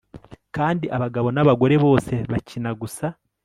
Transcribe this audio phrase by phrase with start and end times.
[0.55, 3.05] Kandi abagabo nabagore bose bakina gusa